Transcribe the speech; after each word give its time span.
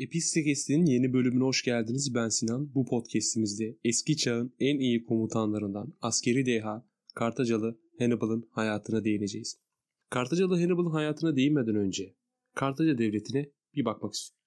Epistekes'in 0.00 0.84
yeni 0.86 1.12
bölümüne 1.12 1.44
hoş 1.44 1.62
geldiniz. 1.62 2.14
Ben 2.14 2.28
Sinan. 2.28 2.74
Bu 2.74 2.86
podcastimizde 2.86 3.78
eski 3.84 4.16
çağın 4.16 4.54
en 4.58 4.78
iyi 4.78 5.04
komutanlarından 5.04 5.94
askeri 6.00 6.46
deha 6.46 6.88
Kartacalı 7.14 7.80
Hannibal'ın 7.98 8.48
hayatına 8.52 9.04
değineceğiz. 9.04 9.60
Kartacalı 10.10 10.54
Hannibal'ın 10.54 10.90
hayatına 10.90 11.36
değinmeden 11.36 11.74
önce 11.74 12.14
Kartaca 12.54 12.98
Devleti'ne 12.98 13.50
bir 13.74 13.84
bakmak 13.84 14.14
istiyorum. 14.14 14.44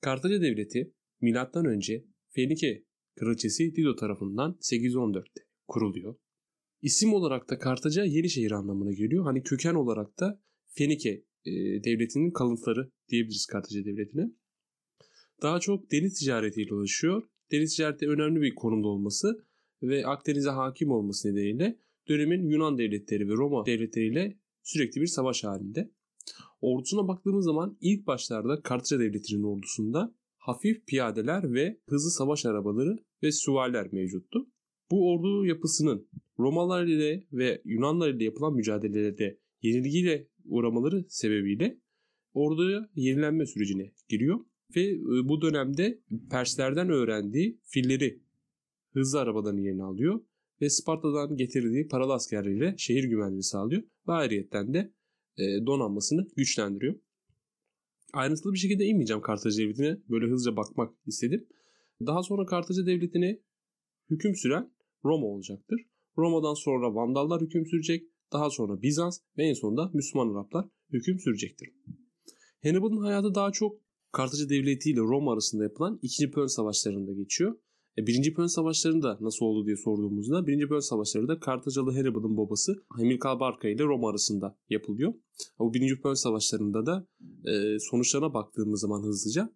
Kartaca 0.00 0.42
Devleti 0.42 0.94
milattan 1.20 1.64
önce 1.64 2.04
Fenike 2.28 2.84
Kraliçesi 3.16 3.74
Dido 3.74 3.96
tarafından 3.96 4.58
814'te 4.60 5.40
kuruluyor. 5.68 6.16
İsim 6.82 7.14
olarak 7.14 7.50
da 7.50 7.58
Kartaca 7.58 8.04
yeni 8.04 8.30
şehir 8.30 8.50
anlamına 8.50 8.92
geliyor. 8.92 9.24
Hani 9.24 9.42
köken 9.42 9.74
olarak 9.74 10.20
da 10.20 10.42
Fenike 10.66 11.24
e, 11.44 11.52
devletinin 11.84 12.30
kalıntıları 12.30 12.90
diyebiliriz 13.08 13.46
Kartaca 13.46 13.84
devletine. 13.84 14.41
Daha 15.42 15.60
çok 15.60 15.92
deniz 15.92 16.18
ticaretiyle 16.18 16.74
ulaşıyor. 16.74 17.22
Deniz 17.52 17.76
ticareti 17.76 18.08
önemli 18.08 18.40
bir 18.40 18.54
konumda 18.54 18.88
olması 18.88 19.46
ve 19.82 20.06
Akdeniz'e 20.06 20.50
hakim 20.50 20.90
olması 20.90 21.28
nedeniyle 21.28 21.78
dönemin 22.08 22.48
Yunan 22.48 22.78
devletleri 22.78 23.28
ve 23.28 23.32
Roma 23.32 23.66
devletleriyle 23.66 24.38
sürekli 24.62 25.00
bir 25.00 25.06
savaş 25.06 25.44
halinde. 25.44 25.90
Ordusuna 26.60 27.08
baktığımız 27.08 27.44
zaman 27.44 27.78
ilk 27.80 28.06
başlarda 28.06 28.62
Kartaca 28.62 28.98
devletinin 29.00 29.42
ordusunda 29.42 30.14
hafif 30.38 30.86
piyadeler 30.86 31.52
ve 31.52 31.80
hızlı 31.88 32.10
savaş 32.10 32.46
arabaları 32.46 32.96
ve 33.22 33.32
süvariler 33.32 33.92
mevcuttu. 33.92 34.46
Bu 34.90 35.10
ordu 35.10 35.46
yapısının 35.46 36.08
Romalılar 36.38 36.86
ile 36.86 37.26
ve 37.32 37.62
Yunanlar 37.64 38.10
ile 38.10 38.24
yapılan 38.24 38.54
mücadelelerde 38.54 39.38
yenilgiyle 39.62 40.28
uğramaları 40.44 41.04
sebebiyle 41.08 41.80
orduya 42.32 42.90
yenilenme 42.94 43.46
sürecine 43.46 43.92
giriyor. 44.08 44.40
Ve 44.76 44.82
e, 44.90 45.28
bu 45.28 45.42
dönemde 45.42 46.00
Perslerden 46.30 46.90
öğrendiği 46.90 47.60
filleri 47.64 48.22
hızlı 48.92 49.20
arabaların 49.20 49.58
yerini 49.58 49.82
alıyor 49.82 50.20
ve 50.60 50.70
Sparta'dan 50.70 51.36
getirdiği 51.36 51.88
paralı 51.88 52.12
askerleriyle 52.12 52.74
şehir 52.78 53.04
güvenliği 53.04 53.42
sağlıyor 53.42 53.82
ve 54.08 54.12
ayrıyetten 54.12 54.74
de 54.74 54.92
e, 55.36 55.66
donanmasını 55.66 56.28
güçlendiriyor. 56.36 56.94
Ayrıntılı 58.12 58.52
bir 58.52 58.58
şekilde 58.58 58.84
inmeyeceğim 58.84 59.22
Kartaca 59.22 59.58
Devleti'ne. 59.62 59.98
Böyle 60.08 60.26
hızlıca 60.26 60.56
bakmak 60.56 60.94
istedim. 61.06 61.48
Daha 62.06 62.22
sonra 62.22 62.46
Kartaca 62.46 62.86
Devleti'ne 62.86 63.40
hüküm 64.10 64.36
süren 64.36 64.72
Roma 65.04 65.26
olacaktır. 65.26 65.80
Roma'dan 66.18 66.54
sonra 66.54 66.94
Vandallar 66.94 67.40
hüküm 67.40 67.66
sürecek. 67.66 68.08
Daha 68.32 68.50
sonra 68.50 68.82
Bizans 68.82 69.20
ve 69.38 69.44
en 69.44 69.54
sonunda 69.54 69.90
Müslüman 69.94 70.34
Araplar 70.34 70.68
hüküm 70.92 71.18
sürecektir. 71.18 71.68
Hannibal'ın 72.62 73.02
hayatı 73.02 73.34
daha 73.34 73.52
çok 73.52 73.80
Kartaca 74.12 74.48
Devleti 74.48 74.90
ile 74.90 75.00
Roma 75.00 75.32
arasında 75.32 75.62
yapılan 75.62 75.98
2. 76.02 76.30
Pön 76.30 76.46
Savaşları'nda 76.46 77.12
geçiyor. 77.12 77.56
E, 77.98 78.06
birinci 78.06 78.34
Pön 78.34 78.46
Savaşları'nda 78.46 79.18
nasıl 79.20 79.46
oldu 79.46 79.66
diye 79.66 79.76
sorduğumuzda 79.76 80.46
birinci 80.46 80.68
Pön 80.68 80.78
Savaşları 80.78 81.28
da 81.28 81.40
Kartacalı 81.40 81.92
Hannibal'ın 81.92 82.36
babası 82.36 82.84
Hamilkar 82.88 83.40
Barca 83.40 83.68
ile 83.68 83.84
Roma 83.84 84.10
arasında 84.10 84.58
yapılıyor. 84.68 85.14
Bu 85.58 85.74
birinci 85.74 86.00
Pön 86.00 86.14
Savaşları'nda 86.14 86.86
da 86.86 87.08
e, 87.50 87.78
sonuçlarına 87.78 88.34
baktığımız 88.34 88.80
zaman 88.80 89.02
hızlıca 89.02 89.54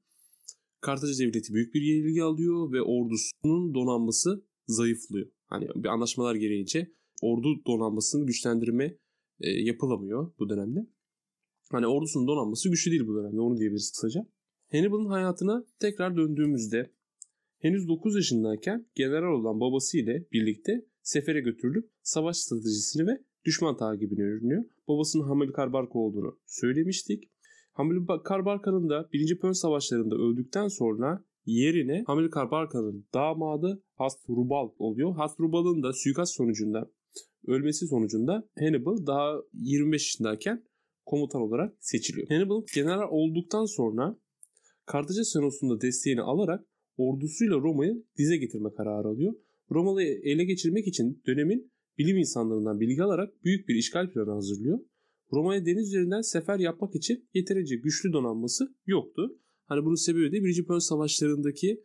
Kartaca 0.80 1.18
Devleti 1.18 1.54
büyük 1.54 1.74
bir 1.74 1.82
yenilgi 1.82 2.22
alıyor 2.22 2.72
ve 2.72 2.82
ordusunun 2.82 3.74
donanması 3.74 4.46
zayıflıyor. 4.66 5.26
Hani 5.46 5.68
bir 5.74 5.88
anlaşmalar 5.88 6.34
gereğince 6.34 6.92
ordu 7.22 7.48
donanmasını 7.66 8.26
güçlendirme 8.26 8.98
e, 9.41 9.50
yapılamıyor 9.50 10.32
bu 10.38 10.48
dönemde. 10.48 10.86
Hani 11.70 11.86
ordusunun 11.86 12.28
donanması 12.28 12.70
güçlü 12.70 12.91
değil 12.91 13.06
bu 13.06 13.16
dönemde 13.16 13.41
onu 13.41 13.56
diyebiliriz 13.56 13.91
kısaca. 13.91 14.35
Hannibal'ın 14.72 15.06
hayatına 15.06 15.64
tekrar 15.81 16.17
döndüğümüzde 16.17 16.91
henüz 17.59 17.89
9 17.89 18.17
yaşındayken 18.17 18.86
general 18.95 19.41
olan 19.41 19.61
babası 19.61 19.98
ile 19.98 20.27
birlikte 20.32 20.87
sefere 21.03 21.41
götürülüp 21.41 21.91
savaş 22.03 22.37
stratejisini 22.37 23.06
ve 23.06 23.19
düşman 23.44 23.76
takibini 23.76 24.22
öğreniyor. 24.22 24.65
Babasının 24.88 25.25
Hamilkar 25.25 25.72
Barca 25.72 25.91
olduğunu 25.94 26.38
söylemiştik. 26.47 27.31
Hamilkar 27.72 28.44
Barca'nın 28.44 28.88
da 28.88 29.09
1. 29.12 29.38
Pön 29.38 29.53
Savaşları'nda 29.53 30.15
öldükten 30.15 30.69
sonra 30.69 31.25
yerine 31.47 32.05
Hamilkar 32.06 32.50
Barca'nın 32.50 33.06
damadı 33.15 33.82
Hasdrubal 33.94 34.71
oluyor. 34.78 35.15
Hasdrubal'ın 35.15 35.82
da 35.82 35.93
suikast 35.93 36.34
sonucunda 36.34 36.91
ölmesi 37.47 37.87
sonucunda 37.87 38.49
Hannibal 38.59 39.06
daha 39.06 39.37
25 39.53 40.03
yaşındayken 40.03 40.65
komutan 41.05 41.43
olarak 41.43 41.75
seçiliyor. 41.81 42.28
Hannibal 42.28 42.62
general 42.75 43.09
olduktan 43.10 43.65
sonra 43.65 44.19
Kartaca 44.86 45.24
Senatosu'nda 45.24 45.80
desteğini 45.80 46.20
alarak 46.20 46.66
ordusuyla 46.97 47.56
Roma'yı 47.56 48.04
dize 48.19 48.36
getirme 48.36 48.70
kararı 48.76 49.08
alıyor. 49.08 49.34
Roma'yı 49.70 50.20
ele 50.22 50.44
geçirmek 50.44 50.86
için 50.86 51.22
dönemin 51.26 51.72
bilim 51.98 52.16
insanlarından 52.16 52.80
bilgi 52.80 53.02
alarak 53.02 53.44
büyük 53.44 53.69
bir 53.69 53.75
işgal 53.75 54.12
planı 54.12 54.30
hazırlıyor. 54.30 54.78
Roma'ya 55.32 55.66
deniz 55.66 55.88
üzerinden 55.88 56.20
sefer 56.20 56.58
yapmak 56.58 56.94
için 56.94 57.28
yeterince 57.34 57.76
güçlü 57.76 58.12
donanması 58.12 58.75
yoktu. 58.86 59.38
Hani 59.64 59.84
bunun 59.84 59.94
sebebi 59.94 60.32
de 60.32 60.44
1. 60.44 60.66
Pön 60.66 60.78
Savaşları'ndaki 60.78 61.84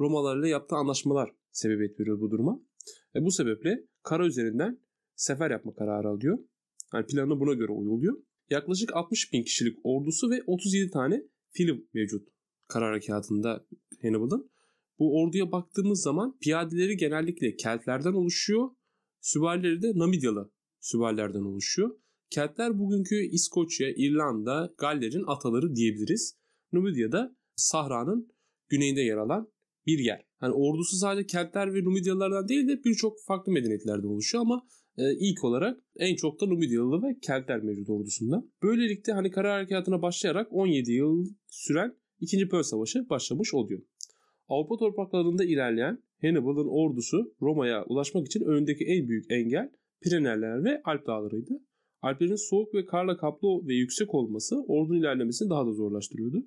Romalarla 0.00 0.48
yaptığı 0.48 0.76
anlaşmalar 0.76 1.30
sebebiyet 1.52 2.00
veriyor 2.00 2.20
bu 2.20 2.30
duruma. 2.30 2.62
Ve 3.14 3.24
bu 3.24 3.30
sebeple 3.30 3.84
kara 4.02 4.26
üzerinden 4.26 4.80
sefer 5.14 5.50
yapma 5.50 5.74
kararı 5.74 6.08
alıyor. 6.08 6.38
Yani 6.94 7.06
planı 7.06 7.40
buna 7.40 7.54
göre 7.54 7.72
uyguluyor. 7.72 8.22
Yaklaşık 8.50 8.96
60 8.96 9.32
bin 9.32 9.42
kişilik 9.42 9.78
ordusu 9.84 10.30
ve 10.30 10.42
37 10.46 10.90
tane 10.90 11.22
film 11.52 11.88
mevcut 11.94 12.28
kara 12.68 12.86
harekatında 12.86 13.66
Hannibal'ın. 14.02 14.50
Bu 14.98 15.20
orduya 15.20 15.52
baktığımız 15.52 16.02
zaman 16.02 16.38
piyadeleri 16.38 16.96
genellikle 16.96 17.56
Keltlerden 17.56 18.12
oluşuyor. 18.12 18.70
Süvarileri 19.20 19.82
de 19.82 19.92
Namidyalı 19.94 20.52
süvarilerden 20.80 21.40
oluşuyor. 21.40 21.90
Keltler 22.30 22.78
bugünkü 22.78 23.14
İskoçya, 23.14 23.88
İrlanda, 23.96 24.74
Galler'in 24.78 25.24
ataları 25.26 25.76
diyebiliriz. 25.76 26.36
Numidya'da 26.72 27.36
Sahra'nın 27.56 28.28
güneyinde 28.68 29.00
yer 29.00 29.16
alan 29.16 29.52
bir 29.86 29.98
yer. 29.98 30.26
Hani 30.38 30.52
ordusu 30.52 30.96
sadece 30.96 31.26
Keltler 31.26 31.74
ve 31.74 31.84
Numidyalılardan 31.84 32.48
değil 32.48 32.68
de 32.68 32.84
birçok 32.84 33.16
farklı 33.26 33.52
medeniyetlerden 33.52 34.08
oluşuyor 34.08 34.42
ama 34.42 34.66
e, 34.96 35.02
ilk 35.18 35.44
olarak 35.44 35.78
en 35.96 36.16
çok 36.16 36.40
da 36.40 36.46
Numidyalı 36.46 37.02
ve 37.02 37.18
Keltler 37.22 37.62
mevcut 37.62 37.90
ordusunda. 37.90 38.44
Böylelikle 38.62 39.12
hani 39.12 39.30
kara 39.30 39.54
harekatına 39.54 40.02
başlayarak 40.02 40.48
17 40.50 40.92
yıl 40.92 41.26
süren 41.48 41.96
2. 42.20 42.48
Pön 42.48 42.62
Savaşı 42.62 43.08
başlamış 43.08 43.54
oluyor. 43.54 43.82
Avrupa 44.48 44.76
topraklarında 44.76 45.44
ilerleyen 45.44 46.02
Hannibal'ın 46.22 46.68
ordusu 46.68 47.34
Roma'ya 47.40 47.84
ulaşmak 47.84 48.26
için 48.26 48.44
önündeki 48.44 48.84
en 48.84 49.08
büyük 49.08 49.30
engel 49.30 49.70
Pireneler 50.00 50.64
ve 50.64 50.82
Alp 50.84 51.06
dağlarıydı. 51.06 51.60
Alplerin 52.02 52.48
soğuk 52.50 52.74
ve 52.74 52.86
karla 52.86 53.16
kaplı 53.16 53.48
ve 53.68 53.74
yüksek 53.74 54.14
olması 54.14 54.64
ordunun 54.68 55.00
ilerlemesini 55.00 55.50
daha 55.50 55.66
da 55.66 55.72
zorlaştırıyordu. 55.72 56.46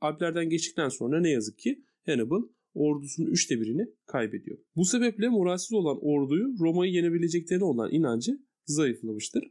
Alplerden 0.00 0.48
geçtikten 0.48 0.88
sonra 0.88 1.20
ne 1.20 1.30
yazık 1.30 1.58
ki 1.58 1.84
Hannibal 2.06 2.42
ordusunun 2.76 3.30
üçte 3.30 3.60
birini 3.60 3.86
kaybediyor. 4.06 4.58
Bu 4.76 4.84
sebeple 4.84 5.28
moralsiz 5.28 5.72
olan 5.72 5.98
orduyu 6.00 6.58
Roma'yı 6.60 6.92
yenebileceklerine 6.92 7.64
olan 7.64 7.92
inancı 7.92 8.38
zayıflamıştır. 8.64 9.44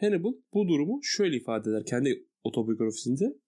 Hannibal 0.00 0.32
bu 0.54 0.68
durumu 0.68 1.00
şöyle 1.02 1.36
ifade 1.36 1.70
eder 1.70 1.84
kendi 1.84 2.26
otobiyografisinde. 2.44 3.38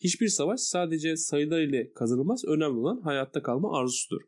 Hiçbir 0.00 0.28
savaş 0.28 0.60
sadece 0.60 1.16
sayılar 1.16 1.60
ile 1.60 1.92
kazanılmaz, 1.92 2.44
önemli 2.44 2.78
olan 2.78 3.00
hayatta 3.00 3.42
kalma 3.42 3.78
arzusudur. 3.78 4.20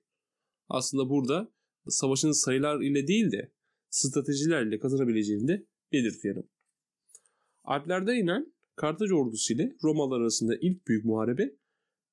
Aslında 0.69 1.11
burada 1.11 1.53
savaşın 1.89 2.33
sayılar 2.33 2.81
ile 2.81 3.07
değil 3.07 3.33
de 3.33 3.53
stratejilerle 3.91 4.79
kazanabileceğini 4.79 5.49
de 5.49 5.67
belirtiyorum. 5.93 6.49
Alplerde 7.65 8.15
inen 8.17 8.53
Kartaca 8.77 9.15
ordusu 9.15 9.55
ile 9.55 9.77
Romalılar 9.85 10.21
arasında 10.21 10.57
ilk 10.61 10.87
büyük 10.87 11.05
muharebe 11.05 11.57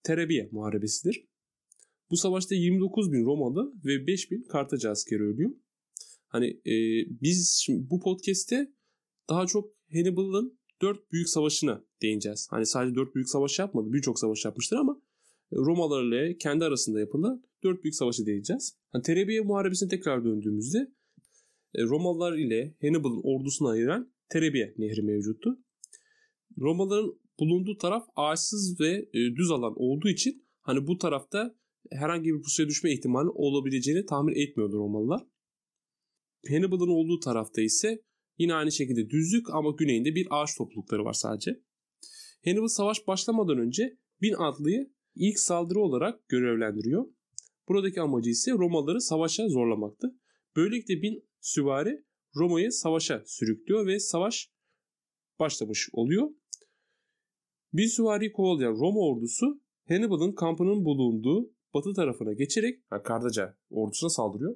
Terebiye 0.04 0.50
muharebesidir. 0.52 1.28
Bu 2.12 2.18
savaşta 2.18 2.56
29 2.56 3.12
bin 3.12 3.26
Romalı 3.26 3.74
ve 3.86 4.08
5 4.08 4.32
bin 4.32 4.44
Kartaca 4.44 4.92
askeri 4.92 5.24
ölüyor. 5.24 5.52
Hani 6.28 6.48
e, 6.48 6.76
biz 7.22 7.62
şimdi 7.66 7.90
bu 7.90 8.00
podcast'te 8.00 8.74
daha 9.30 9.46
çok 9.46 9.70
Hannibal'ın 9.94 10.60
4 10.82 11.12
büyük 11.12 11.30
savaşına 11.30 11.86
değineceğiz. 12.02 12.48
Hani 12.50 12.66
sadece 12.66 12.96
4 12.96 13.16
büyük 13.16 13.30
savaş 13.30 13.60
yapmadı. 13.60 13.94
Birçok 13.94 14.20
savaş 14.20 14.46
yapmıştır 14.46 14.78
ama 14.78 15.02
Romalılar 15.54 16.04
ile 16.04 16.38
kendi 16.38 16.66
arasında 16.66 17.00
yapılan 17.00 17.44
4 17.64 17.84
büyük 17.84 17.96
savaşı 17.96 18.26
değineceğiz. 18.26 18.78
Hani 18.92 19.04
Terebiye 19.04 19.42
muharebesine 19.42 19.90
tekrar 19.90 20.26
döndüğümüzde 20.26 20.92
e, 21.76 21.84
Romalılar 21.84 22.38
ile 22.38 22.76
Hannibal'ın 22.82 23.22
ordusunu 23.24 23.68
ayıran 23.68 24.14
Terebiye 24.30 24.74
nehri 24.78 25.02
mevcuttu. 25.02 25.60
Romalıların 26.58 27.20
bulunduğu 27.40 27.78
taraf 27.78 28.08
ağaçsız 28.16 28.80
ve 28.80 29.10
e, 29.14 29.36
düz 29.36 29.52
alan 29.52 29.74
olduğu 29.76 30.10
için 30.10 30.46
hani 30.62 30.88
bu 30.88 30.98
tarafta 30.98 31.56
herhangi 31.92 32.34
bir 32.34 32.42
pusuya 32.42 32.68
düşme 32.68 32.94
ihtimali 32.94 33.30
olabileceğini 33.30 34.06
tahmin 34.06 34.36
etmiyordu 34.36 34.78
Romalılar. 34.78 35.28
Hannibal'ın 36.50 36.90
olduğu 36.90 37.20
tarafta 37.20 37.62
ise 37.62 38.04
yine 38.38 38.54
aynı 38.54 38.72
şekilde 38.72 39.10
düzlük 39.10 39.50
ama 39.54 39.72
güneyinde 39.72 40.16
bir 40.16 40.28
ağaç 40.30 40.58
toplulukları 40.58 41.06
var 41.06 41.14
sadece. 41.14 41.62
Hannibal 42.46 42.68
savaş 42.68 43.08
başlamadan 43.08 43.58
önce 43.58 43.98
bin 44.22 44.34
atlıyı 44.34 44.92
ilk 45.16 45.40
saldırı 45.40 45.80
olarak 45.80 46.30
görevlendiriyor. 46.30 47.06
Buradaki 47.68 48.02
amacı 48.02 48.30
ise 48.30 48.52
Romalıları 48.52 49.02
savaşa 49.02 49.48
zorlamaktı. 49.48 50.08
Böylelikle 50.56 51.02
bin 51.02 51.30
süvari 51.42 52.06
Roma'yı 52.36 52.72
savaşa 52.72 53.24
sürüklüyor 53.26 53.88
ve 53.88 54.00
savaş 54.00 54.52
başlamış 55.40 55.90
oluyor. 55.94 56.30
Bin 57.74 57.88
süvariyi 57.88 58.32
kovalayan 58.32 58.72
Roma 58.72 59.00
ordusu 59.00 59.62
Hannibal'ın 59.88 60.32
kampının 60.32 60.86
bulunduğu 60.86 61.54
batı 61.74 61.94
tarafına 61.94 62.34
geçerek 62.34 62.80
yani 62.92 63.04
Kartaca 63.04 63.58
ordusuna 63.70 64.10
saldırıyor. 64.10 64.56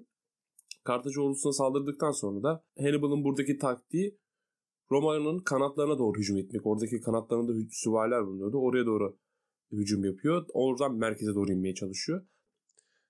Kartaca 0.84 1.22
ordusuna 1.22 1.54
saldırdıktan 1.54 2.12
sonra 2.12 2.44
da 2.44 2.66
Hannibal'ın 2.80 3.24
buradaki 3.24 3.58
taktiği 3.58 4.19
Roma'nın 4.92 5.40
kanatlarına 5.40 6.00
doğru 6.00 6.19
hücum 6.19 6.38
etmek. 6.38 6.66
Oradaki 6.66 7.02
kanatlarında 7.02 7.54
süvariler 7.72 8.25
bulunuyordu. 8.25 8.58
Oraya 8.58 8.86
doğru 8.86 9.18
hücum 9.72 10.06
yapıyor. 10.06 10.46
Oradan 10.54 10.96
merkeze 10.96 11.36
doğru 11.36 11.52
inmeye 11.52 11.74
çalışıyor. 11.74 12.25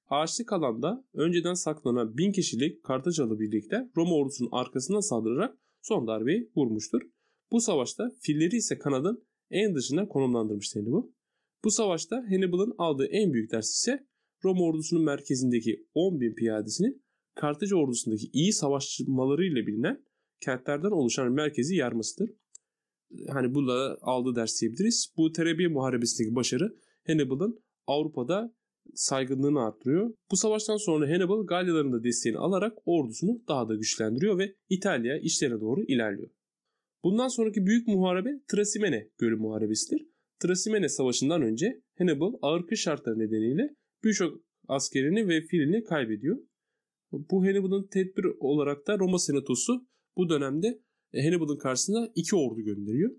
Ağaçlık 0.07 0.53
alanda 0.53 1.05
önceden 1.13 1.53
saklanan 1.53 2.17
bin 2.17 2.31
kişilik 2.31 2.83
Kartacalı 2.83 3.39
birlikte 3.39 3.91
Roma 3.97 4.15
ordusunun 4.15 4.49
arkasından 4.51 4.99
saldırarak 4.99 5.57
son 5.81 6.07
darbeyi 6.07 6.51
vurmuştur. 6.55 7.01
Bu 7.51 7.61
savaşta 7.61 8.11
filleri 8.19 8.55
ise 8.55 8.77
kanadın 8.77 9.27
en 9.49 9.75
dışına 9.75 10.07
konumlandırmıştı 10.07 10.79
Hannibal. 10.79 11.03
Bu 11.63 11.71
savaşta 11.71 12.15
Hannibal'ın 12.29 12.75
aldığı 12.77 13.05
en 13.05 13.33
büyük 13.33 13.51
ders 13.51 13.69
ise 13.69 14.07
Roma 14.43 14.63
ordusunun 14.63 15.03
merkezindeki 15.03 15.87
10 15.93 16.21
bin 16.21 16.35
piyadesinin 16.35 17.03
Kartaca 17.35 17.75
ordusundaki 17.75 18.29
iyi 18.33 18.53
savaşmalarıyla 18.53 19.67
bilinen 19.67 20.05
kentlerden 20.39 20.91
oluşan 20.91 21.31
merkezi 21.31 21.75
yarmasıdır. 21.75 22.29
Hani 23.29 23.55
bu 23.55 23.67
da 23.67 23.97
aldığı 24.01 24.35
ders 24.35 24.61
diyebiliriz. 24.61 25.13
Bu 25.17 25.31
Terebiye 25.31 25.67
Muharebesi'ndeki 25.67 26.35
başarı 26.35 26.75
Hannibal'ın 27.07 27.63
Avrupa'da 27.87 28.55
saygınlığını 28.93 29.59
arttırıyor. 29.59 30.13
Bu 30.31 30.37
savaştan 30.37 30.77
sonra 30.77 31.09
Hannibal 31.09 31.45
Galyaların 31.45 32.03
desteğini 32.03 32.37
alarak 32.37 32.77
ordusunu 32.85 33.43
daha 33.47 33.69
da 33.69 33.75
güçlendiriyor 33.75 34.37
ve 34.37 34.55
İtalya 34.69 35.19
işlerine 35.19 35.61
doğru 35.61 35.83
ilerliyor. 35.83 36.29
Bundan 37.03 37.27
sonraki 37.27 37.65
büyük 37.65 37.87
muharebe 37.87 38.29
Trasimene 38.47 39.09
Gölü 39.17 39.35
Muharebesidir. 39.35 40.10
Trasimene 40.41 40.89
Savaşı'ndan 40.89 41.41
önce 41.41 41.81
Hannibal 41.97 42.33
ağır 42.41 42.67
kış 42.67 42.81
şartları 42.81 43.19
nedeniyle 43.19 43.75
birçok 44.03 44.41
askerini 44.67 45.27
ve 45.27 45.41
filini 45.41 45.83
kaybediyor. 45.83 46.37
Bu 47.11 47.45
Hannibal'ın 47.45 47.87
tedbir 47.87 48.25
olarak 48.39 48.87
da 48.87 48.99
Roma 48.99 49.19
Senatosu 49.19 49.87
bu 50.17 50.29
dönemde 50.29 50.81
Hannibal'ın 51.15 51.57
karşısına 51.57 52.11
iki 52.15 52.35
ordu 52.35 52.61
gönderiyor. 52.61 53.11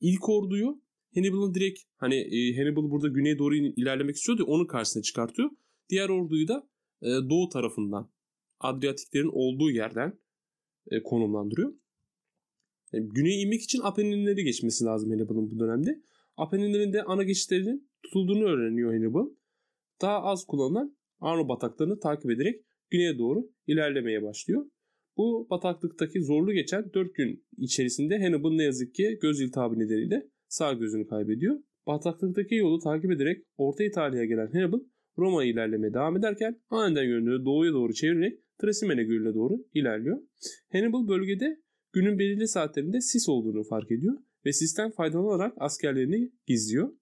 İlk 0.00 0.28
orduyu 0.28 0.82
Hannibal'ın 1.14 1.54
direkt 1.54 1.80
hani 1.96 2.16
e, 2.16 2.56
Hannibal 2.56 2.90
burada 2.90 3.08
güneye 3.08 3.38
doğru 3.38 3.56
ilerlemek 3.56 4.16
istiyordu 4.16 4.44
onun 4.46 4.66
karşısına 4.66 5.02
çıkartıyor. 5.02 5.50
Diğer 5.88 6.08
orduyu 6.08 6.48
da 6.48 6.68
e, 7.02 7.06
doğu 7.06 7.48
tarafından 7.48 8.10
Adriyatiklerin 8.60 9.30
olduğu 9.32 9.70
yerden 9.70 10.18
e, 10.90 11.02
konumlandırıyor. 11.02 11.72
E, 12.92 12.98
güneye 13.00 13.40
inmek 13.40 13.62
için 13.62 13.80
Apenninleri 13.82 14.44
geçmesi 14.44 14.84
lazım 14.84 15.10
Hannibal'ın 15.10 15.50
bu 15.50 15.58
dönemde. 15.58 16.02
Apenninlerin 16.38 16.92
de 16.92 17.02
ana 17.02 17.22
geçitlerinin 17.22 17.90
tutulduğunu 18.02 18.44
öğreniyor 18.44 18.92
Hannibal. 18.92 19.28
Daha 20.02 20.22
az 20.22 20.44
kullanılan 20.46 20.96
Arno 21.20 21.48
bataklarını 21.48 22.00
takip 22.00 22.30
ederek 22.30 22.64
güneye 22.90 23.18
doğru 23.18 23.50
ilerlemeye 23.66 24.22
başlıyor. 24.22 24.66
Bu 25.16 25.46
bataklıktaki 25.50 26.22
zorlu 26.22 26.52
geçen 26.52 26.92
4 26.94 27.14
gün 27.14 27.44
içerisinde 27.56 28.18
Hannibal 28.18 28.52
ne 28.52 28.62
yazık 28.62 28.94
ki 28.94 29.18
göz 29.22 29.40
iltihabı 29.40 29.78
nedeniyle 29.78 30.28
sağ 30.48 30.72
gözünü 30.72 31.06
kaybediyor. 31.06 31.58
Bataklıktaki 31.86 32.54
yolu 32.54 32.78
takip 32.78 33.10
ederek 33.10 33.44
Orta 33.56 33.84
İtalya'ya 33.84 34.26
gelen 34.26 34.50
Hannibal 34.52 34.80
Roma'ya 35.18 35.50
ilerlemeye 35.50 35.94
devam 35.94 36.16
ederken 36.16 36.60
aniden 36.70 37.04
yönünü 37.04 37.44
doğuya 37.44 37.72
doğru 37.72 37.92
çevirerek 37.94 38.40
Trasimene 38.60 39.04
Gölü'ne 39.04 39.34
doğru 39.34 39.54
ilerliyor. 39.74 40.18
Hannibal 40.72 41.08
bölgede 41.08 41.62
günün 41.92 42.18
belirli 42.18 42.48
saatlerinde 42.48 43.00
sis 43.00 43.28
olduğunu 43.28 43.64
fark 43.64 43.90
ediyor 43.90 44.14
ve 44.48 44.52
sisten 44.52 44.90
faydalanarak 44.90 45.54
askerlerini 45.56 46.32
gizliyor. 46.46 46.92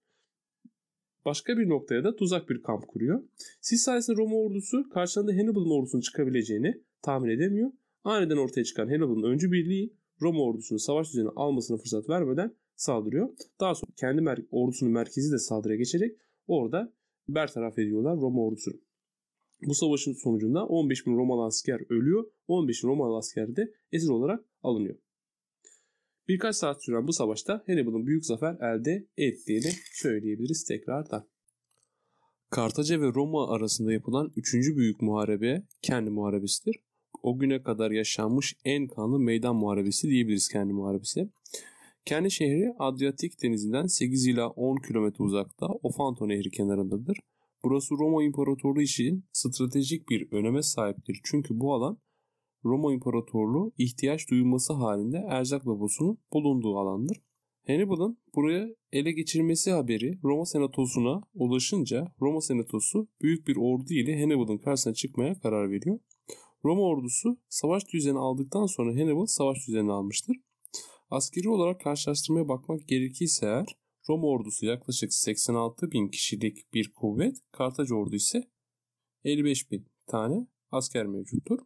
Başka 1.25 1.59
bir 1.59 1.69
noktaya 1.69 2.05
da 2.05 2.17
tuzak 2.17 2.49
bir 2.49 2.63
kamp 2.63 2.89
kuruyor. 2.89 3.23
Sis 3.61 3.83
sayesinde 3.83 4.17
Roma 4.17 4.37
ordusu 4.37 4.89
karşılarında 4.89 5.33
Hannibal'ın 5.33 5.71
ordusunun 5.71 6.01
çıkabileceğini 6.01 6.83
tahmin 7.03 7.29
edemiyor. 7.29 7.71
Aniden 8.05 8.37
ortaya 8.37 8.65
çıkan 8.65 8.89
Hannibal'ın 8.89 9.23
öncü 9.23 9.53
birliği 9.53 9.97
Roma 10.23 10.43
ordusunun 10.43 10.79
savaş 10.79 11.09
düzenini 11.09 11.31
almasına 11.37 11.77
fırsat 11.77 12.09
vermeden 12.09 12.55
saldırıyor. 12.77 13.29
Daha 13.61 13.75
sonra 13.75 13.93
kendi 13.97 14.23
mer- 14.23 14.47
ordusunun 14.51 14.93
merkezi 14.93 15.33
de 15.33 15.39
saldırıya 15.39 15.79
geçerek 15.79 16.17
orada 16.47 16.93
bertaraf 17.29 17.79
ediyorlar 17.79 18.17
Roma 18.17 18.43
ordusunu. 18.43 18.75
Bu 19.67 19.75
savaşın 19.75 20.13
sonucunda 20.13 20.67
15 20.67 21.07
bin 21.07 21.17
Romalı 21.17 21.45
asker 21.45 21.81
ölüyor. 21.89 22.25
15 22.49 22.85
bin 22.85 22.89
Romalı 22.89 23.17
asker 23.17 23.57
de 23.57 23.73
esir 23.93 24.09
olarak 24.09 24.45
alınıyor. 24.63 24.97
Birkaç 26.29 26.57
saat 26.57 26.85
süren 26.85 27.07
bu 27.07 27.13
savaşta 27.13 27.63
Hannibal'ın 27.67 28.07
büyük 28.07 28.27
zafer 28.27 28.55
elde 28.55 29.07
ettiğini 29.17 29.73
söyleyebiliriz 29.93 30.65
tekrardan. 30.65 31.29
Kartaca 32.51 33.01
ve 33.01 33.07
Roma 33.15 33.49
arasında 33.49 33.93
yapılan 33.93 34.33
3. 34.37 34.55
büyük 34.55 35.03
muharebe 35.03 35.63
kendi 35.83 36.11
muharebesidir. 36.11 36.77
O 37.23 37.39
güne 37.39 37.63
kadar 37.63 37.91
yaşanmış 37.91 38.57
en 38.65 38.87
kanlı 38.87 39.19
meydan 39.19 39.57
muharebesi 39.57 40.09
diyebiliriz 40.09 40.49
kendi 40.49 40.73
muharebesi. 40.73 41.31
Kendi 42.05 42.31
şehri 42.31 42.75
Adriyatik 42.79 43.43
denizinden 43.43 43.87
8 43.87 44.27
ila 44.27 44.49
10 44.49 44.77
kilometre 44.77 45.25
uzakta 45.25 45.67
Ofanto 45.67 46.29
Nehri 46.29 46.51
kenarındadır. 46.51 47.19
Burası 47.65 47.95
Roma 47.95 48.25
İmparatorluğu 48.25 48.83
için 48.83 49.25
stratejik 49.33 50.09
bir 50.09 50.33
öneme 50.33 50.63
sahiptir. 50.63 51.21
Çünkü 51.25 51.61
bu 51.61 51.75
alan 51.75 51.99
Roma 52.65 52.93
İmparatorluğu 52.93 53.73
ihtiyaç 53.79 54.31
duyulması 54.31 54.73
halinde 54.73 55.17
erzak 55.29 55.63
deposunun 55.63 56.19
bulunduğu 56.33 56.79
alandır. 56.79 57.23
Hannibal'ın 57.67 58.19
buraya 58.35 58.69
ele 58.93 59.13
geçirmesi 59.13 59.71
haberi 59.71 60.19
Roma 60.25 60.45
Senatosu'na 60.45 61.23
ulaşınca 61.35 62.15
Roma 62.21 62.41
Senatosu 62.41 63.09
büyük 63.23 63.49
bir 63.49 63.57
ordu 63.57 63.95
ile 63.95 64.21
Hannibal'ın 64.21 64.59
karşısına 64.59 64.95
çıkmaya 64.95 65.39
karar 65.39 65.71
veriyor. 65.71 65.99
Roma 66.65 66.83
ordusu 66.83 67.39
savaş 67.49 67.83
düzeni 67.93 68.19
aldıktan 68.19 68.67
sonra 68.67 68.91
Hannibal 68.91 69.27
savaş 69.27 69.69
düzenini 69.69 69.93
almıştır. 69.93 70.37
Askeri 71.11 71.49
olarak 71.49 71.81
karşılaştırmaya 71.81 72.49
bakmak 72.49 72.89
gerekirse 72.89 73.47
eğer 73.47 73.77
Roma 74.09 74.27
ordusu 74.27 74.67
yaklaşık 74.67 75.15
86 75.15 75.91
bin 75.91 76.09
kişilik 76.09 76.75
bir 76.75 76.93
kuvvet, 76.93 77.37
Kartaca 77.53 77.95
ordu 77.95 78.17
ise 78.17 78.51
55 79.25 79.71
bin 79.71 79.87
tane 80.07 80.47
asker 80.71 81.07
mevcuttur. 81.07 81.59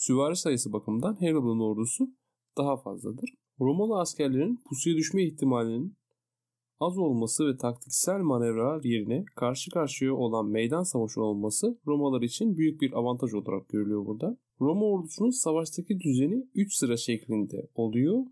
Süvari 0.00 0.36
sayısı 0.36 0.72
bakımından 0.72 1.14
Hannibal'ın 1.14 1.60
ordusu 1.60 2.10
daha 2.58 2.76
fazladır. 2.76 3.30
Romalı 3.60 4.00
askerlerin 4.00 4.58
pusuya 4.68 4.96
düşme 4.96 5.24
ihtimalinin 5.24 5.96
az 6.80 6.98
olması 6.98 7.46
ve 7.46 7.56
taktiksel 7.56 8.20
manevralar 8.20 8.84
yerine 8.84 9.24
karşı 9.36 9.70
karşıya 9.70 10.14
olan 10.14 10.46
meydan 10.46 10.82
savaşı 10.82 11.22
olması 11.22 11.78
Romalılar 11.86 12.22
için 12.22 12.56
büyük 12.56 12.80
bir 12.80 12.92
avantaj 12.92 13.34
olarak 13.34 13.68
görülüyor 13.68 14.06
burada. 14.06 14.36
Roma 14.60 14.86
ordusunun 14.86 15.30
savaştaki 15.30 16.00
düzeni 16.00 16.46
3 16.54 16.74
sıra 16.74 16.96
şeklinde 16.96 17.68
oluyor. 17.74 18.24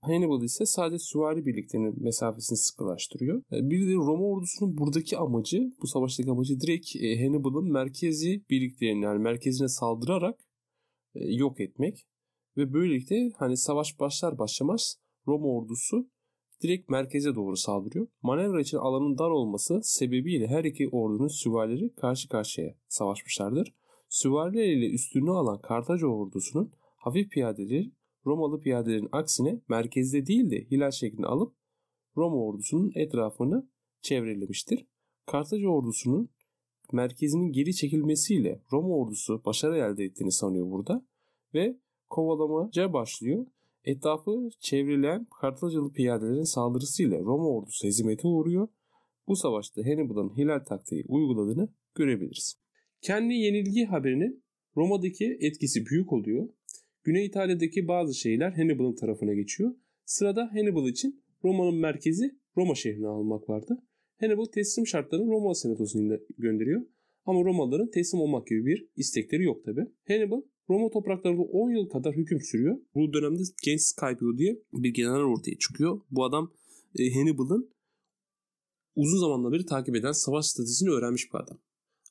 Hannibal 0.00 0.42
ise 0.42 0.66
sadece 0.66 0.98
süvari 0.98 1.46
birliklerinin 1.46 2.02
mesafesini 2.02 2.58
sıkılaştırıyor. 2.58 3.42
Bir 3.50 3.88
de 3.88 3.94
Roma 3.94 4.24
ordusunun 4.24 4.78
buradaki 4.78 5.18
amacı, 5.18 5.72
bu 5.82 5.86
savaştaki 5.86 6.30
amacı 6.30 6.60
direkt 6.60 6.96
e, 6.96 7.24
Hannibal'ın 7.24 7.72
merkezi 7.72 8.44
birliklerini 8.50 9.04
yani 9.04 9.18
merkezine 9.18 9.68
saldırarak 9.68 10.47
yok 11.26 11.60
etmek. 11.60 12.06
Ve 12.56 12.72
böylelikle 12.72 13.30
hani 13.36 13.56
savaş 13.56 14.00
başlar 14.00 14.38
başlamaz 14.38 15.00
Roma 15.26 15.46
ordusu 15.48 16.10
direkt 16.62 16.90
merkeze 16.90 17.34
doğru 17.34 17.56
saldırıyor. 17.56 18.06
Manevra 18.22 18.60
için 18.60 18.76
alanın 18.78 19.18
dar 19.18 19.30
olması 19.30 19.80
sebebiyle 19.82 20.46
her 20.46 20.64
iki 20.64 20.88
ordunun 20.88 21.28
süvarileri 21.28 21.94
karşı 21.94 22.28
karşıya 22.28 22.74
savaşmışlardır. 22.88 23.74
Süvariler 24.08 24.64
ile 24.64 24.90
üstünlüğü 24.90 25.30
alan 25.30 25.60
Kartaca 25.60 26.06
ordusunun 26.06 26.72
hafif 26.96 27.30
piyadeleri 27.30 27.92
Romalı 28.26 28.60
piyadelerin 28.60 29.08
aksine 29.12 29.60
merkezde 29.68 30.26
değil 30.26 30.50
de 30.50 30.66
hilal 30.70 30.90
şeklinde 30.90 31.26
alıp 31.26 31.54
Roma 32.16 32.36
ordusunun 32.36 32.92
etrafını 32.94 33.70
çevrelemiştir. 34.02 34.86
Kartaca 35.26 35.68
ordusunun 35.68 36.30
merkezinin 36.92 37.52
geri 37.52 37.74
çekilmesiyle 37.74 38.62
Roma 38.72 38.96
ordusu 38.96 39.42
başarı 39.44 39.76
elde 39.76 40.04
ettiğini 40.04 40.32
sanıyor 40.32 40.70
burada 40.70 41.06
ve 41.54 41.78
kovalamaca 42.10 42.92
başlıyor. 42.92 43.46
Etrafı 43.84 44.48
çevreleyen 44.60 45.26
Kartacalı 45.40 45.92
piyadelerin 45.92 46.54
saldırısıyla 46.54 47.18
Roma 47.18 47.48
ordusu 47.48 47.86
hezimete 47.86 48.28
uğruyor. 48.28 48.68
Bu 49.26 49.36
savaşta 49.36 49.82
Hannibal'ın 49.82 50.36
hilal 50.36 50.58
taktiği 50.58 51.04
uyguladığını 51.08 51.68
görebiliriz. 51.94 52.58
Kendi 53.00 53.34
yenilgi 53.34 53.84
haberinin 53.84 54.44
Roma'daki 54.76 55.38
etkisi 55.40 55.86
büyük 55.86 56.12
oluyor. 56.12 56.48
Güney 57.04 57.26
İtalya'daki 57.26 57.88
bazı 57.88 58.14
şeyler 58.14 58.52
Hannibal'ın 58.52 58.94
tarafına 58.94 59.34
geçiyor. 59.34 59.74
Sırada 60.04 60.50
Hannibal 60.52 60.88
için 60.88 61.24
Roma'nın 61.44 61.74
merkezi 61.74 62.38
Roma 62.56 62.74
şehrini 62.74 63.06
almak 63.06 63.48
vardı. 63.48 63.82
Hannibal 64.20 64.44
teslim 64.44 64.86
şartlarını 64.86 65.30
Roma 65.30 65.54
senatosuna 65.54 66.18
gönderiyor. 66.38 66.82
Ama 67.24 67.44
Romalıların 67.44 67.90
teslim 67.90 68.20
olmak 68.20 68.46
gibi 68.46 68.66
bir 68.66 68.88
istekleri 68.96 69.44
yok 69.44 69.64
tabi. 69.64 69.86
Hannibal 70.08 70.42
Roma 70.70 70.90
topraklarında 70.90 71.42
10 71.42 71.70
yıl 71.70 71.88
kadar 71.88 72.14
hüküm 72.16 72.40
sürüyor. 72.40 72.78
Bu 72.94 73.12
dönemde 73.12 73.42
genç 73.64 73.80
Scipio 73.80 74.38
diye 74.38 74.62
bir 74.72 74.94
general 74.94 75.24
ortaya 75.24 75.58
çıkıyor. 75.58 76.00
Bu 76.10 76.24
adam 76.24 76.52
e, 76.98 77.14
Hannibal'ın 77.14 77.70
uzun 78.96 79.18
zamandan 79.18 79.52
beri 79.52 79.66
takip 79.66 79.96
eden 79.96 80.12
savaş 80.12 80.46
stratejisini 80.46 80.90
öğrenmiş 80.90 81.32
bir 81.34 81.38
adam. 81.38 81.58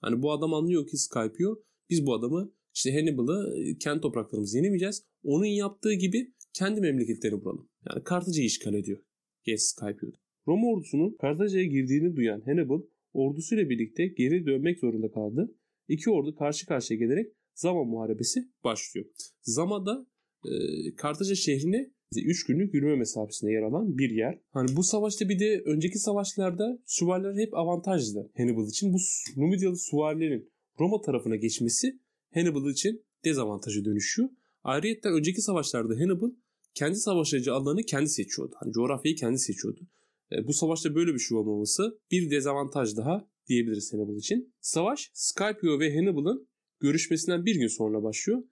Hani 0.01 0.21
bu 0.21 0.31
adam 0.31 0.53
anlıyor 0.53 0.87
ki 0.87 0.97
Scipio 0.97 1.59
biz 1.89 2.05
bu 2.05 2.13
adamı 2.13 2.51
işte 2.73 2.93
Hannibal'ı 2.93 3.55
e, 3.59 3.77
kendi 3.77 4.01
topraklarımızı 4.01 4.57
yenemeyeceğiz. 4.57 5.03
Onun 5.23 5.45
yaptığı 5.45 5.93
gibi 5.93 6.33
kendi 6.53 6.81
memleketlerini 6.81 7.41
vuralım. 7.41 7.69
Yani 7.89 8.03
Kartaca'yı 8.03 8.47
işgal 8.47 8.73
ediyor. 8.73 8.99
Yes 9.45 9.63
Scipio. 9.63 10.09
Roma 10.47 10.67
ordusunun 10.67 11.17
Kartaca'ya 11.21 11.65
girdiğini 11.65 12.15
duyan 12.15 12.41
Hannibal 12.41 12.81
ordusuyla 13.13 13.69
birlikte 13.69 14.07
geri 14.07 14.45
dönmek 14.45 14.79
zorunda 14.79 15.11
kaldı. 15.11 15.55
İki 15.87 16.09
ordu 16.09 16.35
karşı 16.35 16.65
karşıya 16.65 16.99
gelerek 16.99 17.33
Zama 17.55 17.83
Muharebesi 17.83 18.39
başlıyor. 18.63 19.05
Zama'da 19.41 20.07
e, 20.45 20.51
Kartaca 20.95 21.35
şehrine 21.35 21.91
3 22.15 22.45
günlük 22.45 22.73
yürüme 22.73 22.95
mesafesinde 22.95 23.51
yer 23.51 23.61
alan 23.61 23.97
bir 23.97 24.09
yer. 24.09 24.39
Hani 24.51 24.75
bu 24.75 24.83
savaşta 24.83 25.29
bir 25.29 25.39
de 25.39 25.61
önceki 25.65 25.99
savaşlarda 25.99 26.79
süvariler 26.85 27.45
hep 27.45 27.53
avantajlı 27.53 28.31
Hannibal 28.37 28.67
için. 28.67 28.93
Bu 28.93 28.97
Numidyalı 29.41 29.77
süvarilerin 29.77 30.51
Roma 30.79 31.01
tarafına 31.01 31.35
geçmesi 31.35 31.99
Hannibal 32.33 32.71
için 32.71 33.05
dezavantajı 33.25 33.85
dönüşüyor. 33.85 34.29
Ayrıca 34.63 35.09
önceki 35.09 35.41
savaşlarda 35.41 35.93
Hannibal 35.99 36.31
kendi 36.73 36.95
savaşacı 36.95 37.53
alanı 37.53 37.83
kendi 37.83 38.09
seçiyordu. 38.09 38.55
Hani 38.59 38.71
coğrafyayı 38.71 39.15
kendi 39.15 39.39
seçiyordu. 39.39 39.87
E, 40.31 40.47
bu 40.47 40.53
savaşta 40.53 40.95
böyle 40.95 41.13
bir 41.13 41.19
şey 41.19 41.37
olmaması 41.37 41.99
bir 42.11 42.31
dezavantaj 42.31 42.97
daha 42.97 43.29
diyebiliriz 43.47 43.93
Hannibal 43.93 44.15
için. 44.15 44.53
Savaş 44.61 45.11
Scipio 45.13 45.79
ve 45.79 45.95
Hannibal'ın 45.95 46.47
görüşmesinden 46.79 47.45
bir 47.45 47.55
gün 47.55 47.67
sonra 47.67 48.03
başlıyor. 48.03 48.43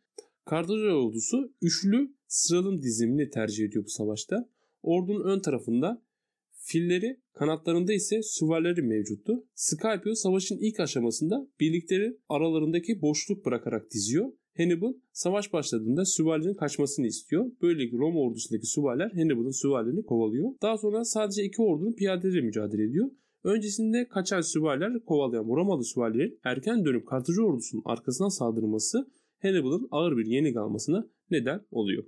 Kartaca 0.46 0.94
ordusu 0.94 1.54
üçlü 1.62 2.16
sıralım 2.28 2.82
dizimini 2.82 3.30
tercih 3.30 3.66
ediyor 3.66 3.86
bu 3.86 3.90
savaşta. 3.90 4.50
Ordunun 4.82 5.24
ön 5.24 5.40
tarafında 5.40 6.06
filleri, 6.52 7.22
kanatlarında 7.34 7.94
ise 7.94 8.24
süvarileri 8.24 8.82
mevcuttu. 8.82 9.48
Scipio 9.56 10.16
savaşın 10.16 10.58
ilk 10.62 10.80
aşamasında 10.80 11.48
birlikleri 11.60 12.18
aralarındaki 12.30 13.02
boşluk 13.02 13.46
bırakarak 13.46 13.92
diziyor. 13.92 14.32
Hannibal 14.58 14.94
savaş 15.12 15.54
başladığında 15.54 16.06
süvarilerin 16.06 16.54
kaçmasını 16.54 17.08
istiyor. 17.08 17.52
Böylelikle 17.62 17.98
Roma 17.98 18.20
ordusundaki 18.20 18.66
süvariler 18.66 19.12
Hannibal'ın 19.12 19.62
süvarilerini 19.62 20.06
kovalıyor. 20.06 20.52
Daha 20.62 20.78
sonra 20.78 21.06
sadece 21.06 21.44
iki 21.44 21.62
ordunun 21.62 21.94
piyadeleri 21.94 22.42
mücadele 22.42 22.84
ediyor. 22.84 23.12
Öncesinde 23.44 24.08
kaçan 24.08 24.42
süvariler 24.42 25.06
kovalayan 25.06 25.44
Romalı 25.44 25.84
süvarilerin 25.84 26.40
erken 26.44 26.86
dönüp 26.86 27.08
Kartaca 27.08 27.42
ordusunun 27.42 27.84
arkasından 27.86 28.30
saldırması 28.30 29.12
Hannibal'ın 29.42 29.88
ağır 29.92 30.18
bir 30.18 30.26
yenik 30.26 30.58
almasına 30.58 31.10
neden 31.32 31.62
oluyor. 31.72 32.04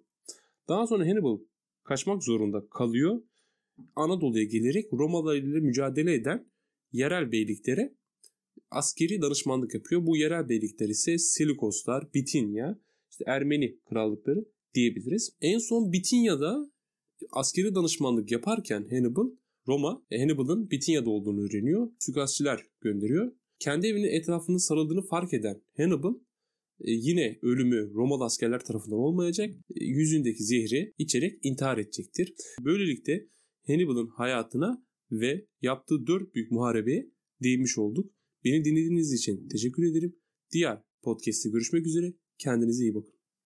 Daha 0.69 0.87
sonra 0.87 1.07
Hannibal 1.07 1.39
kaçmak 1.83 2.23
zorunda 2.23 2.67
kalıyor. 2.69 3.21
Anadolu'ya 3.95 4.43
gelerek 4.43 4.93
Romalı 4.93 5.37
ile 5.37 5.59
mücadele 5.59 6.13
eden 6.13 6.47
yerel 6.91 7.31
beyliklere 7.31 7.96
askeri 8.71 9.21
danışmanlık 9.21 9.73
yapıyor. 9.73 10.05
Bu 10.05 10.17
yerel 10.17 10.49
beylikler 10.49 10.89
ise 10.89 11.17
Selikoslar, 11.17 12.13
Bitinya, 12.13 12.79
işte 13.11 13.23
Ermeni 13.27 13.79
krallıkları 13.89 14.45
diyebiliriz. 14.73 15.29
En 15.41 15.57
son 15.57 15.91
Bitinya'da 15.91 16.71
askeri 17.31 17.75
danışmanlık 17.75 18.31
yaparken 18.31 18.87
Hannibal 18.89 19.29
Roma 19.67 20.05
e, 20.11 20.19
Hannibal'ın 20.19 20.71
Bitinya'da 20.71 21.09
olduğunu 21.09 21.41
öğreniyor. 21.41 21.91
Suikastçiler 21.99 22.63
gönderiyor. 22.81 23.31
Kendi 23.59 23.87
evinin 23.87 24.07
etrafını 24.07 24.59
sarıldığını 24.59 25.01
fark 25.01 25.33
eden 25.33 25.61
Hannibal 25.77 26.13
e, 26.79 26.91
yine 26.91 27.39
ölümü 27.41 27.93
Romalı 27.93 28.23
askerler 28.23 28.65
tarafından 28.65 28.99
olmayacak. 28.99 29.49
E, 29.49 29.85
yüzündeki 29.85 30.43
zehri 30.43 30.93
içerek 30.97 31.39
intihar 31.43 31.77
edecektir. 31.77 32.33
Böylelikle 32.65 33.27
Hannibal'ın 33.67 34.07
hayatına 34.07 34.85
ve 35.11 35.45
yaptığı 35.61 36.07
dört 36.07 36.35
büyük 36.35 36.51
muharebeye 36.51 37.11
değinmiş 37.43 37.77
olduk. 37.77 38.11
Beni 38.43 38.65
dinlediğiniz 38.65 39.13
için 39.13 39.47
teşekkür 39.47 39.83
ederim. 39.83 40.15
Diğer 40.51 40.83
podcast'te 41.01 41.49
görüşmek 41.49 41.87
üzere. 41.87 42.13
Kendinize 42.37 42.83
iyi 42.83 42.95
bakın. 42.95 43.16